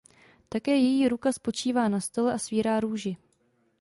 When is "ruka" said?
1.07-1.31